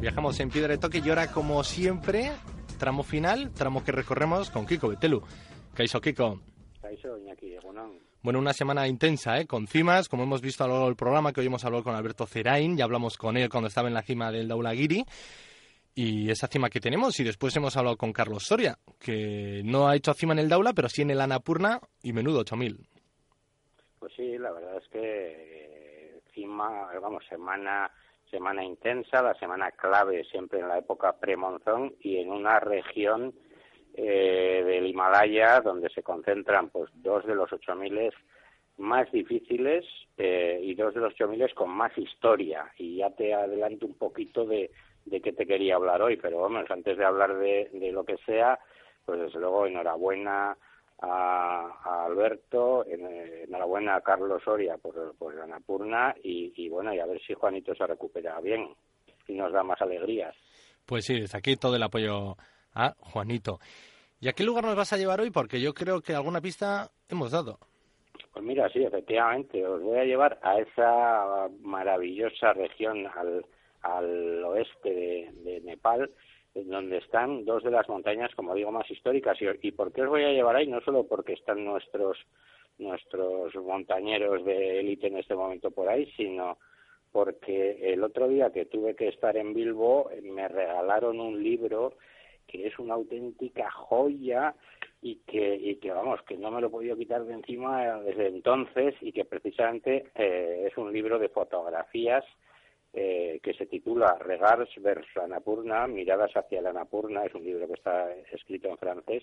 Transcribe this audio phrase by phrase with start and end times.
[0.00, 2.32] Viajamos en piedra de toque y ahora, como siempre,
[2.78, 5.22] tramo final, tramo que recorremos con Kiko Betelu.
[5.74, 6.40] Kaiso Kiko.
[6.88, 8.00] Kaiso Iñaki, Egunon.
[8.22, 9.46] Bueno, una semana intensa, ¿eh?
[9.46, 11.94] Con cimas, como hemos visto a lo largo del programa, que hoy hemos hablado con
[11.94, 15.04] Alberto Cerain, ya hablamos con él cuando estaba en la cima del Daulagiri,
[15.94, 19.96] y esa cima que tenemos, y después hemos hablado con Carlos Soria, que no ha
[19.96, 22.78] hecho cima en el Daula, pero sí en el Anapurna, y menudo, 8000.
[23.98, 27.90] Pues sí, la verdad es que eh, cima, vamos, semana
[28.30, 33.34] semana intensa, la semana clave siempre en la época premonzón y en una región
[34.00, 38.14] eh, del Himalaya, donde se concentran pues dos de los ocho miles
[38.76, 39.84] más difíciles
[40.16, 42.70] eh, y dos de los ocho miles con más historia.
[42.78, 44.70] Y ya te adelanto un poquito de,
[45.04, 48.18] de qué te quería hablar hoy, pero vamos, antes de hablar de, de lo que
[48.18, 48.60] sea,
[49.04, 50.56] pues desde luego enhorabuena
[51.00, 57.06] a, Alberto, enhorabuena a Carlos Soria por, por la Napurna y, y bueno, y a
[57.06, 58.68] ver si Juanito se recupera bien
[59.26, 60.36] y nos da más alegrías.
[60.86, 62.36] Pues sí, desde aquí todo el apoyo
[62.78, 63.58] a Juanito.
[64.20, 65.30] ¿Y a qué lugar nos vas a llevar hoy?
[65.30, 67.58] Porque yo creo que alguna pista hemos dado.
[68.32, 73.44] Pues mira, sí, efectivamente, os voy a llevar a esa maravillosa región al,
[73.82, 76.10] al oeste de, de Nepal,
[76.54, 79.36] donde están dos de las montañas, como digo, más históricas.
[79.40, 80.66] ¿Y, ¿Y por qué os voy a llevar ahí?
[80.66, 82.16] No solo porque están nuestros
[82.78, 86.58] nuestros montañeros de élite en este momento por ahí, sino
[87.10, 91.94] porque el otro día que tuve que estar en Bilbo me regalaron un libro
[92.48, 94.54] que es una auténtica joya
[95.00, 98.26] y que, y que vamos, que no me lo he podido quitar de encima desde
[98.28, 102.24] entonces y que precisamente eh, es un libro de fotografías
[102.94, 107.74] eh, que se titula Regards vers Annapurna, Miradas hacia la Annapurna, es un libro que
[107.74, 109.22] está escrito en francés,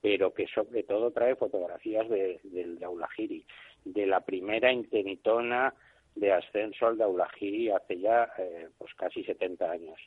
[0.00, 3.46] pero que sobre todo trae fotografías de, del Daulahiri,
[3.84, 5.72] de la primera intentona
[6.14, 9.98] de ascenso al Daulahiri hace ya eh, pues casi 70 años.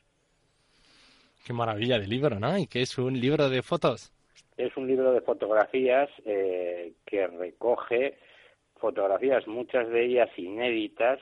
[1.46, 2.58] Qué maravilla de libro, ¿no?
[2.58, 4.12] ¿Y qué es un libro de fotos?
[4.56, 8.18] Es un libro de fotografías eh, que recoge
[8.76, 11.20] fotografías, muchas de ellas inéditas,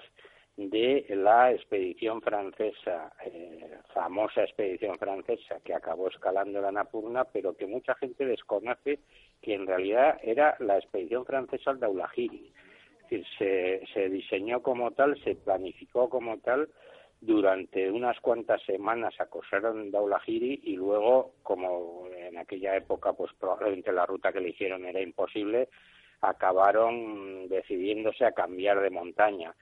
[0.57, 7.67] de la expedición francesa, eh, famosa expedición francesa que acabó escalando la Napurna, pero que
[7.67, 9.01] mucha gente desconoce
[9.43, 12.53] que en realidad era la expedición francesa al Daulahiri.
[13.05, 16.71] Es decir, se, se diseñó como tal, se planificó como tal,
[17.27, 24.07] durante unas cuantas semanas acosaron Daulahiri y luego, como en aquella época, pues probablemente la
[24.07, 25.69] ruta que eligieron era imposible,
[26.21, 29.55] acabaron decidiéndose a cambiar de montaña.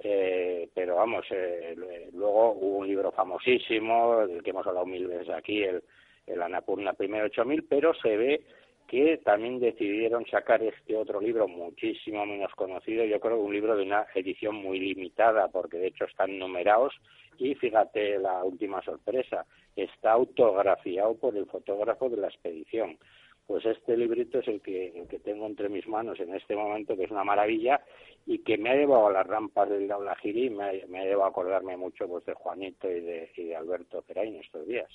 [0.00, 1.76] Eh, pero vamos, eh,
[2.12, 5.82] luego hubo un libro famosísimo, del que hemos hablado mil veces aquí, el,
[6.26, 8.44] el Anapurna Primero 8000, pero se ve
[8.92, 13.74] que también decidieron sacar este otro libro muchísimo menos conocido, yo creo que un libro
[13.74, 16.92] de una edición muy limitada, porque de hecho están numerados,
[17.38, 22.98] y fíjate la última sorpresa, está autografiado por el fotógrafo de la expedición
[23.46, 26.96] pues este librito es el que, el que tengo entre mis manos en este momento,
[26.96, 27.80] que es una maravilla
[28.24, 31.28] y que me ha llevado a las rampas del Daulagiri y me ha, llevado a
[31.28, 34.88] acordarme mucho pues, de Juanito y de, y de Alberto Peraín estos días.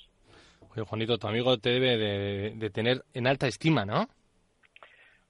[0.68, 4.08] Juanito, tu amigo te debe de, tener en alta estima, ¿no?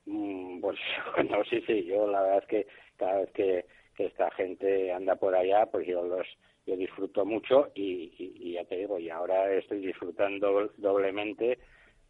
[0.06, 0.78] Mm, pues
[1.16, 2.66] bueno, sí, sí, yo la verdad es que
[2.96, 3.66] cada vez que,
[3.96, 6.26] que esta gente anda por allá, pues yo los
[6.66, 11.58] yo disfruto mucho y ya te digo, y ahora estoy disfrutando doblemente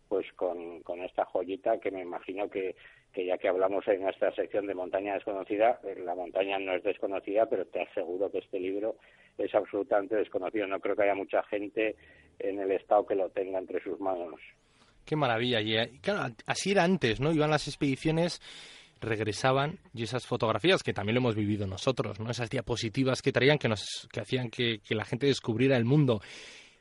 [0.08, 2.74] pues con, con esta joyita que me imagino que,
[3.12, 6.82] que ya que hablamos en esta sección de montaña desconocida, eh, la montaña no es
[6.82, 8.96] desconocida, pero te aseguro que este libro
[9.36, 10.66] es absolutamente desconocido.
[10.66, 11.96] No creo que haya mucha gente
[12.38, 14.40] en el estado que lo tenga entre sus manos.
[15.04, 15.60] Qué maravilla.
[15.60, 17.32] Y eh, claro, así era antes, ¿no?
[17.32, 18.40] Iban las expediciones
[19.00, 22.30] regresaban y esas fotografías que también lo hemos vivido nosotros, ¿no?
[22.30, 26.20] Esas diapositivas que traían que nos que hacían que, que la gente descubriera el mundo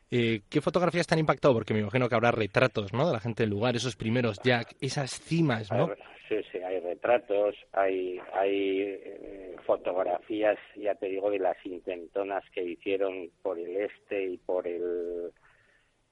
[0.10, 1.54] eh, ¿Qué fotografías te han impactado?
[1.54, 3.08] Porque me imagino que habrá retratos, ¿no?
[3.08, 5.90] De la gente del lugar, esos primeros Jack, esas cimas, ¿no?
[6.28, 12.64] Sí, sí, hay retratos, hay, hay eh, fotografías, ya te digo, de las intentonas que
[12.64, 15.32] hicieron por el este y por el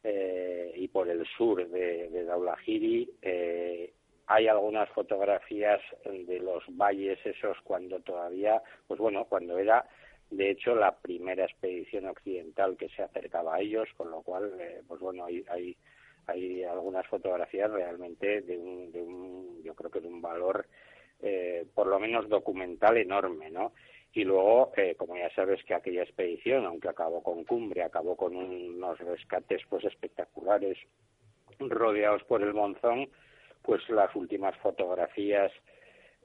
[0.03, 3.09] eh, y por el sur de, de Daulahiri.
[3.21, 3.93] Eh,
[4.27, 9.85] hay algunas fotografías de los valles esos cuando todavía, pues bueno, cuando era
[10.37, 14.81] de hecho la primera expedición occidental que se acercaba a ellos, con lo cual, eh,
[14.87, 15.77] pues bueno, hay, hay
[16.27, 20.65] hay algunas fotografías realmente de un, de un yo creo que de un valor
[21.21, 23.73] eh, por lo menos documental enorme, ¿no?
[24.13, 28.35] Y luego, eh, como ya sabes que aquella expedición, aunque acabó con cumbre, acabó con
[28.35, 30.77] unos rescates pues espectaculares,
[31.59, 33.09] rodeados por el monzón,
[33.61, 35.51] pues las últimas fotografías,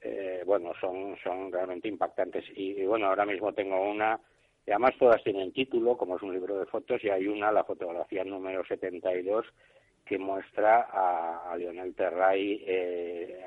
[0.03, 2.45] eh, bueno, son, son realmente impactantes.
[2.55, 4.19] Y, y, bueno, ahora mismo tengo una,
[4.67, 8.25] además todas tienen título, como es un libro de fotos, y hay una, la fotografía
[8.25, 9.47] número 72,
[10.05, 13.45] que muestra a, a Lionel Terray eh,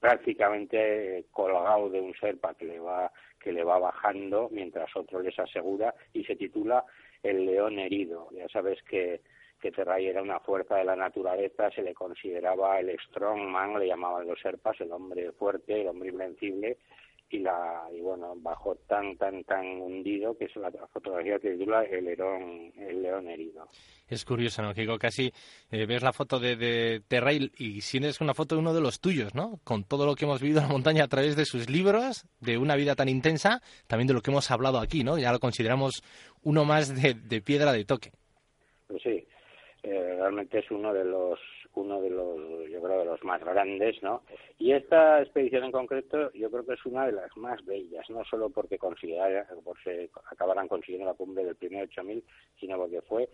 [0.00, 5.36] prácticamente colgado de un serpa que le va que le va bajando mientras otro les
[5.38, 6.84] asegura y se titula
[7.22, 8.28] El león herido.
[8.32, 9.20] Ya sabes que
[9.62, 14.26] que Terray era una fuerza de la naturaleza, se le consideraba el strongman, le llamaban
[14.26, 16.78] los serpas, el hombre fuerte, el hombre invencible,
[17.30, 21.82] y la y bueno bajó tan tan tan hundido que es la fotografía que titula
[21.84, 23.66] el león el león herido.
[24.06, 25.32] Es curioso no Kiko casi
[25.70, 29.00] eh, ves la foto de, de Terrail y es una foto de uno de los
[29.00, 31.70] tuyos no con todo lo que hemos vivido en la montaña a través de sus
[31.70, 35.32] libros de una vida tan intensa también de lo que hemos hablado aquí no ya
[35.32, 36.02] lo consideramos
[36.42, 38.12] uno más de, de piedra de toque.
[38.88, 39.21] Pues sí
[39.82, 41.38] eh, realmente es uno de los
[41.74, 44.22] uno de los, yo creo, de los más grandes, ¿no?
[44.58, 48.24] Y esta expedición en concreto yo creo que es una de las más bellas, no
[48.24, 52.22] solo porque considera, porque acabaran consiguiendo la cumbre del primer 8000,
[52.60, 53.28] sino porque fue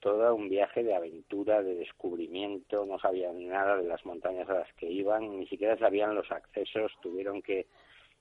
[0.00, 4.72] todo un viaje de aventura, de descubrimiento, no sabían nada de las montañas a las
[4.74, 7.66] que iban, ni siquiera sabían los accesos, tuvieron que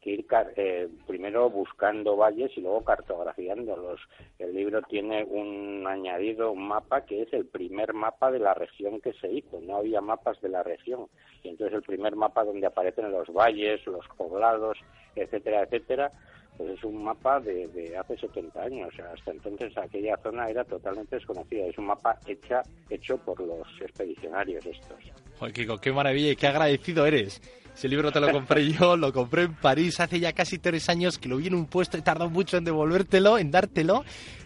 [0.02, 0.26] que ir
[0.56, 4.00] eh, primero buscando valles y luego cartografiándolos.
[4.38, 9.02] El libro tiene un añadido, un mapa que es el primer mapa de la región
[9.02, 9.60] que se hizo.
[9.62, 11.08] No había mapas de la región.
[11.44, 14.78] Y entonces el primer mapa donde aparecen los valles, los poblados,
[15.16, 16.12] etcétera, etcétera,
[16.58, 18.94] pues es un mapa de, de hace 70 años.
[19.00, 21.66] Hasta entonces aquella zona era totalmente desconocida.
[21.66, 24.98] Es un mapa hecha, hecho por los expedicionarios estos.
[25.38, 27.42] Joder, Kiko, qué maravilla y qué agradecido eres.
[27.76, 31.18] Ese libro te lo compré yo, lo compré en París hace ya casi tres años
[31.18, 34.04] que lo vi en un puesto y tardó mucho en devolvértelo, en dártelo,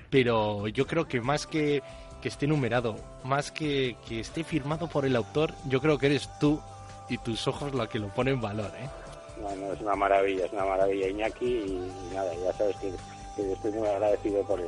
[0.09, 1.81] pero yo creo que más que
[2.21, 6.29] que esté numerado, más que que esté firmado por el autor, yo creo que eres
[6.39, 6.61] tú
[7.09, 8.87] y tus ojos lo que lo ponen en valor, ¿eh?
[9.41, 12.93] Bueno, es una maravilla, es una maravilla Iñaki y, nada, ya sabes que,
[13.35, 14.67] que estoy muy agradecido por él.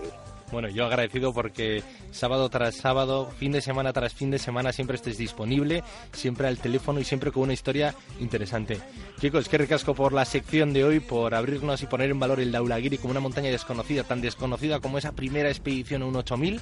[0.52, 4.96] Bueno, yo agradecido porque sábado tras sábado, fin de semana tras fin de semana, siempre
[4.96, 5.84] estés disponible,
[6.14, 8.80] siempre al teléfono y siempre con una historia interesante.
[9.20, 12.52] Chicos, qué ricasco por la sección de hoy, por abrirnos y poner en valor el
[12.52, 16.62] Daulagiri como una montaña desconocida, tan desconocida como esa primera expedición a un 8000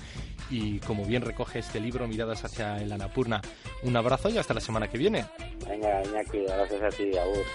[0.49, 3.41] y como bien recoge este libro, Miradas hacia el Anapurna.
[3.83, 5.25] Un abrazo y hasta la semana que viene.
[5.67, 7.45] Venga, Iñaki, gracias a ti, Agur.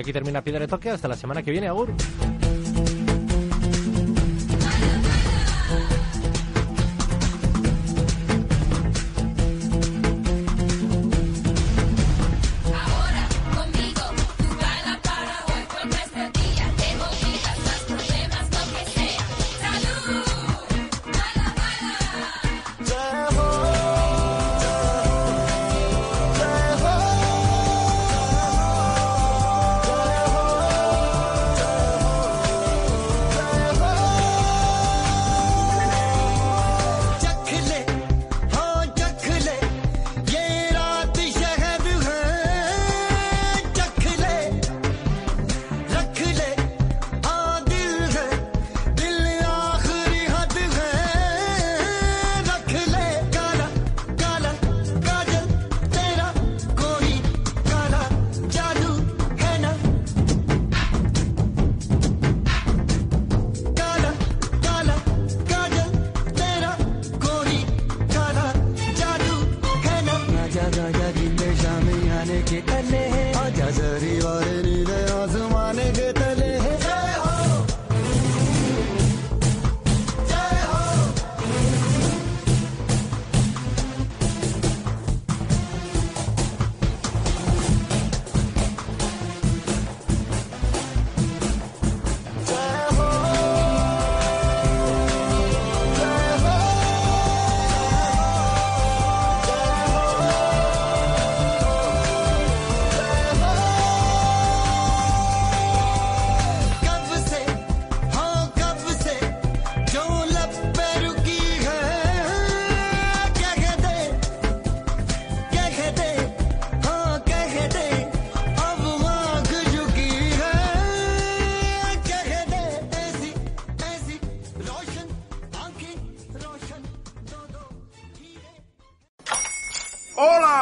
[0.00, 0.88] Aquí termina Piedra de Toque.
[0.88, 1.92] Hasta la semana que viene, Agur.